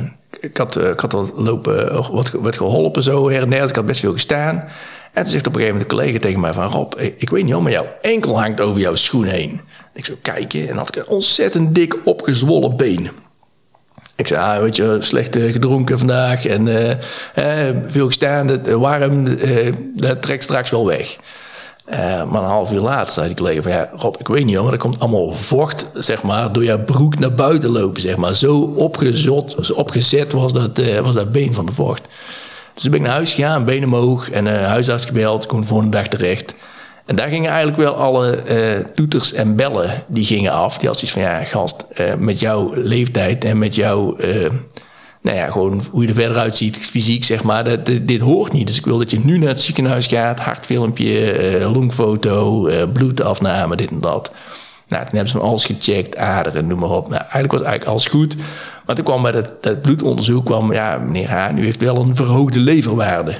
[0.41, 3.61] ik, had, uh, ik had wat lopen, wat, wat geholpen zo her en der.
[3.61, 4.65] Dus ik had best veel gestaan.
[5.13, 6.69] En toen zegt op een gegeven moment een collega tegen mij van...
[6.69, 9.61] Rob, ik weet niet, maar jouw enkel hangt over jouw schoen heen.
[9.95, 13.11] Ik zo kijken en had ik een ontzettend dik opgezwollen been.
[14.17, 16.69] Ik zei, ah, weet je, slecht gedronken vandaag en
[17.87, 19.37] veel gestaan, warm,
[19.97, 21.17] dat trekt straks wel weg.
[21.91, 21.97] Uh,
[22.31, 24.65] maar een half uur later zei die collega van ja, Rob, ik weet niet hoor,
[24.65, 28.35] maar er komt allemaal vocht, zeg maar, door jouw broek naar buiten lopen, zeg maar.
[28.35, 32.03] Zo opgezot, opgezet was dat, uh, was dat been van de vocht.
[32.75, 35.81] Dus toen ben ik naar huis gegaan, been omhoog en uh, huisarts gebeld, kon voor
[35.81, 36.55] een dag terecht.
[37.07, 38.39] En daar gingen eigenlijk wel alle
[38.95, 40.79] toeters en bellen, die gingen af.
[40.79, 41.87] Die had zoiets van ja, gast,
[42.19, 44.17] met jouw leeftijd en met jouw
[45.23, 48.67] nou ja, gewoon hoe je er verder uitziet, fysiek zeg maar, dat, dit hoort niet.
[48.67, 53.77] Dus ik wil dat je nu naar het ziekenhuis gaat, hartfilmpje, uh, longfoto, uh, bloedafname,
[53.77, 54.31] dit en dat.
[54.89, 57.09] Nou, toen hebben ze van alles gecheckt, aderen, noem maar op.
[57.09, 58.37] Nou, eigenlijk was eigenlijk alles goed.
[58.87, 62.59] Maar toen kwam bij dat, bloedonderzoek, kwam, ja, meneer Haan, u heeft wel een verhoogde
[62.59, 63.31] leverwaarde.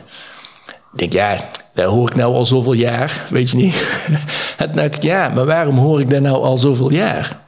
[0.93, 1.37] Ik denk, ja,
[1.75, 4.05] daar hoor ik nou al zoveel jaar, weet je niet.
[4.57, 7.42] en dacht ik, ja, maar waarom hoor ik dat nou al zoveel jaar?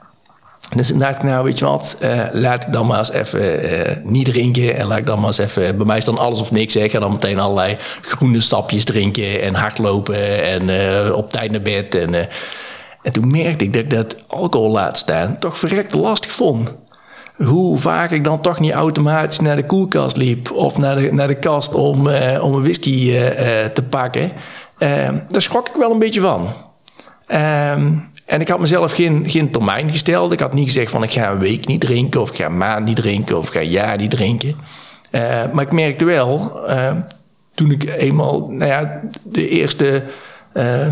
[0.75, 3.73] Dus dan dacht ik, nou weet je wat, uh, laat ik dan maar eens even
[3.73, 4.77] uh, niet drinken.
[4.77, 6.75] En laat ik dan maar eens even, bij mij is dan alles of niks.
[6.75, 6.81] Hè.
[6.81, 11.63] Ik ga dan meteen allerlei groene sapjes drinken en hardlopen en uh, op tijd naar
[11.63, 11.95] bed.
[11.95, 12.15] En,
[13.03, 16.71] en toen merkte ik dat ik dat alcohol laat staan toch verrekte lastig vond.
[17.37, 21.29] Hoe vaak ik dan toch niet automatisch naar de koelkast liep of naar de, naar
[21.29, 22.01] de kast om,
[22.41, 23.13] om een whisky
[23.75, 24.33] te pakken.
[24.79, 26.53] daar schrok ik wel een beetje van.
[27.27, 27.93] Ehm
[28.25, 30.33] en ik had mezelf geen, geen termijn gesteld.
[30.33, 32.57] Ik had niet gezegd van ik ga een week niet drinken, of ik ga een
[32.57, 34.57] maand niet drinken, of ik ga een jaar niet drinken.
[35.11, 36.93] Uh, maar ik merkte wel, uh,
[37.55, 40.03] toen ik eenmaal, nou ja, de eerste
[40.55, 40.87] uh,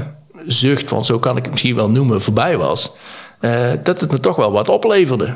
[0.47, 2.93] zucht van, zo kan ik het misschien wel noemen, voorbij was,
[3.83, 5.35] dat het me toch wel wat opleverde.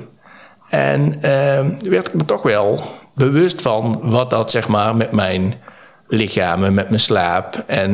[0.68, 1.20] En
[1.90, 2.80] werd ik me toch wel
[3.14, 5.54] bewust van wat dat zeg maar met mijn
[6.08, 7.92] lichaam en met mijn slaap en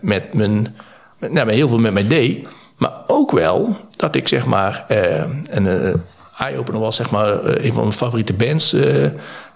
[0.00, 0.76] met mijn,
[1.18, 2.46] nou, heel veel met mij deed.
[2.82, 5.94] Maar ook wel dat ik zeg maar, uh, een uh,
[6.38, 8.76] eye-opener was zeg maar uh, een van mijn favoriete bands.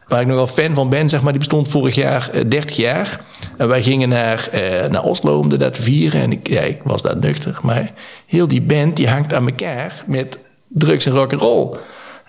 [0.09, 3.21] waar ik nogal fan van ben, zeg maar, die bestond vorig jaar 30 jaar.
[3.57, 4.49] En wij gingen naar,
[4.91, 6.21] naar Oslo om dat te vieren.
[6.21, 7.59] En ik, ja, ik was daar nuchter.
[7.63, 7.93] Maar
[8.27, 11.77] heel die band die hangt aan elkaar met drugs en rock and roll.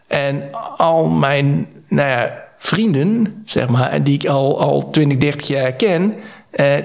[0.07, 0.43] En
[0.77, 6.15] al mijn nou ja, vrienden, zeg maar, die ik al, al 20, 30 jaar ken,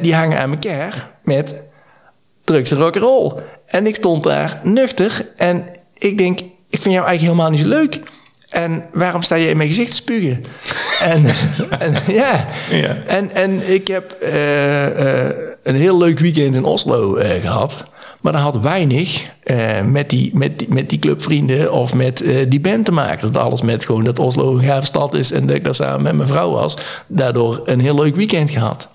[0.01, 1.55] die hangen aan elkaar met
[2.45, 3.33] drugs en rock roll.
[3.73, 5.67] En ik stond daar nuchter en
[5.99, 8.01] ik denk, ik vind jou eigenlijk helemaal niet zo leuk.
[8.51, 10.45] En waarom sta je in mijn gezicht te spugen?
[11.13, 11.25] en,
[11.79, 12.49] en, ja.
[12.71, 12.97] ja.
[13.07, 15.31] En, en ik heb uh, uh,
[15.63, 17.85] een heel leuk weekend in Oslo uh, gehad.
[18.21, 19.31] Maar dat had weinig
[19.85, 23.33] met, die, met, die, met die clubvrienden of met die band te maken.
[23.33, 26.03] Dat alles met gewoon dat Oslo een gave stad is en dat ik daar samen
[26.03, 26.77] met mijn vrouw was.
[27.07, 28.89] Daardoor een heel leuk weekend gehad.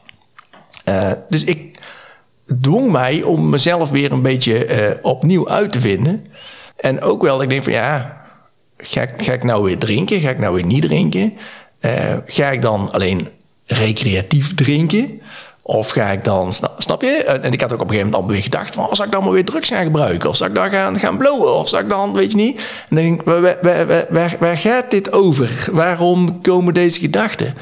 [1.29, 1.76] dus ik
[2.61, 6.25] dwong mij om mezelf weer een beetje uh, opnieuw uit te vinden.
[6.75, 8.21] En ook wel, ik denk van ja,
[8.77, 10.19] ga, ga ik nou weer drinken?
[10.19, 11.33] Ga ik nou weer niet drinken?
[11.81, 11.91] Uh,
[12.25, 13.27] ga ik dan alleen
[13.65, 15.21] recreatief drinken?
[15.61, 17.23] Of ga ik dan, snap je?
[17.23, 18.85] En ik had ook op een gegeven moment al weer gedacht van...
[18.85, 20.29] Oh, zal ik dan maar weer drugs gaan gebruiken?
[20.29, 21.53] Of zal ik dan gaan, gaan blowen?
[21.53, 22.61] Of zal ik dan, weet je niet?
[22.89, 25.67] En denk ik, waar, waar, waar, waar gaat dit over?
[25.71, 27.55] Waarom komen deze gedachten?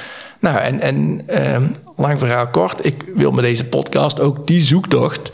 [0.46, 1.58] Nou, en, en uh,
[1.98, 5.32] lang verhaal kort, ik wil met deze podcast ook die zoektocht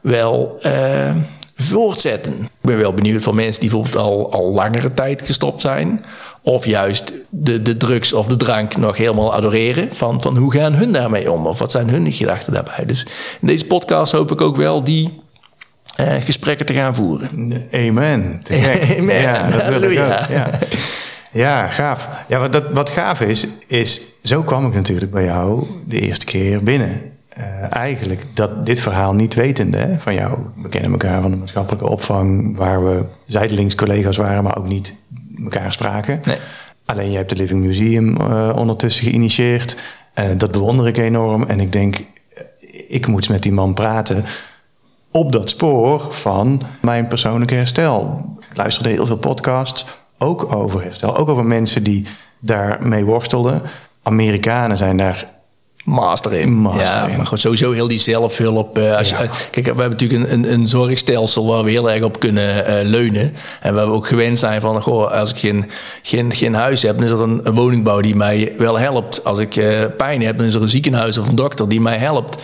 [0.00, 1.10] wel uh,
[1.56, 2.32] voortzetten.
[2.32, 6.04] Ik ben wel benieuwd van mensen die bijvoorbeeld al, al langere tijd gestopt zijn.
[6.42, 9.88] Of juist de, de drugs of de drank nog helemaal adoreren.
[9.92, 11.46] Van, van hoe gaan hun daarmee om?
[11.46, 12.84] Of wat zijn hun gedachten daarbij?
[12.86, 13.06] Dus
[13.40, 15.20] in deze podcast hoop ik ook wel die
[16.00, 17.28] uh, gesprekken te gaan voeren.
[17.72, 18.42] Amen.
[18.98, 19.20] Amen.
[19.20, 20.28] Ja, dat wil ik ook.
[20.28, 20.50] Ja.
[21.32, 22.08] Ja, gaaf.
[22.28, 26.26] Ja, wat, dat, wat gaaf is, is, zo kwam ik natuurlijk bij jou de eerste
[26.26, 27.00] keer binnen.
[27.38, 30.38] Uh, eigenlijk dat dit verhaal niet wetende hè, van jou.
[30.62, 34.94] We kennen elkaar van de maatschappelijke opvang, waar we zijdelings collega's waren, maar ook niet
[35.42, 36.20] elkaar spraken.
[36.24, 36.36] Nee.
[36.84, 39.76] Alleen je hebt de Living Museum uh, ondertussen geïnitieerd.
[40.14, 41.42] Uh, dat bewonder ik enorm.
[41.42, 41.96] En ik denk,
[42.88, 44.24] ik moet met die man praten
[45.10, 49.84] op dat spoor van mijn persoonlijke herstel Ik luisterde heel veel podcasts,
[50.22, 51.16] ook over herstel.
[51.16, 52.06] Ook over mensen die
[52.38, 53.62] daarmee worstelden.
[54.02, 55.28] Amerikanen zijn daar
[55.84, 56.52] master in.
[56.52, 57.16] Master ja, in.
[57.16, 58.78] maar gewoon sowieso heel die zelfhulp.
[58.78, 59.16] eh, als je,
[59.50, 62.86] kijk, we hebben natuurlijk een, een, een zorgstelsel waar we heel erg op kunnen eh,
[62.86, 63.34] leunen.
[63.60, 65.70] En waar we ook gewend zijn van, goh, als ik geen,
[66.02, 69.24] geen, geen huis heb, dan is er een, een woningbouw die mij wel helpt.
[69.24, 71.96] Als ik eh, pijn heb, dan is er een ziekenhuis of een dokter die mij
[71.96, 72.42] helpt.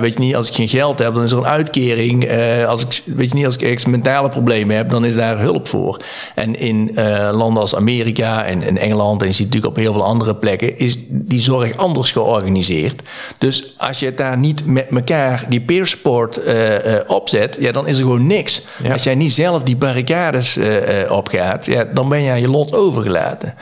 [0.00, 2.30] Weet je niet, als ik geen geld heb, dan is er een uitkering.
[2.66, 5.68] Als ik, weet je niet, als ik ergens mentale problemen heb, dan is daar hulp
[5.68, 6.00] voor.
[6.34, 6.90] En in
[7.32, 10.78] landen als Amerika en, en Engeland, en je ziet natuurlijk op heel veel andere plekken,
[10.78, 12.43] is die zorg anders georganiseerd.
[13.38, 17.72] Dus als je het daar niet met elkaar die peer support eh, eh, opzet, ja,
[17.72, 18.62] dan is er gewoon niks.
[18.82, 18.92] Ja.
[18.92, 22.74] Als jij niet zelf die barricades eh, opgaat, ja, dan ben je aan je lot
[22.74, 23.54] overgelaten.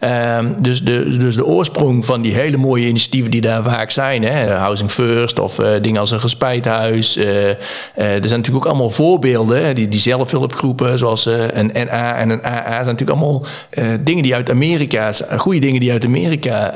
[0.00, 4.22] Ehm, dus, de, dus de oorsprong van die hele mooie initiatieven die daar vaak zijn,
[4.22, 7.16] hè, Housing First of eh, dingen als een gespijthuis.
[7.16, 7.56] eh, eh,
[7.94, 12.84] er zijn natuurlijk ook allemaal voorbeelden, die, die zelfhulpgroepen zoals een NA en een AA
[12.84, 13.44] zijn natuurlijk allemaal
[14.00, 16.72] dingen die uit Amerika, goede dingen die uit Amerika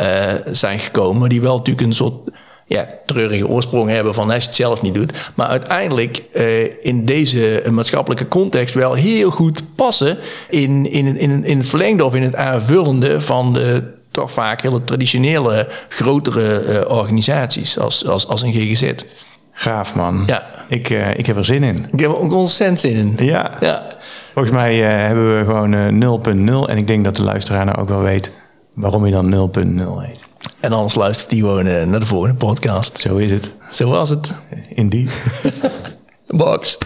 [0.50, 2.30] zijn gekomen, die wel natuurlijk een soort
[2.66, 5.30] ja, treurige oorsprong hebben van als je het zelf niet doet.
[5.34, 11.58] Maar uiteindelijk eh, in deze maatschappelijke context wel heel goed passen in, in, in, in
[11.58, 17.78] het verlengde of in het aanvullende van de toch vaak hele traditionele grotere eh, organisaties
[17.78, 18.92] als, als, als een GGZ.
[19.52, 20.22] gaaf, man.
[20.26, 20.46] Ja.
[20.68, 21.86] Ik, eh, ik heb er zin in.
[21.92, 23.26] Ik heb er ook ontzettend zin in.
[23.26, 23.50] Ja.
[23.60, 23.86] Ja.
[24.32, 26.70] Volgens mij eh, hebben we gewoon eh 0.0.
[26.70, 28.30] En ik denk dat de luisteraar nou ook wel weet
[28.72, 30.24] waarom je dan 0.0 heet.
[30.64, 33.00] En anders luistert hij gewoon eh, naar de volgende podcast.
[33.00, 33.50] Zo is het.
[33.70, 34.32] Zo was het.
[34.74, 35.42] Indeed.
[36.26, 36.78] Box.